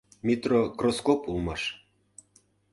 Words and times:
Митрокроскоп 0.25 1.21
улмаш! 1.31 1.63